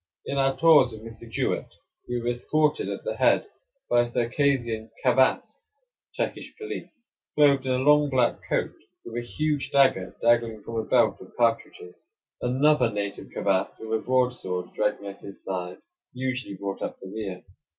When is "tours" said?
0.57-0.93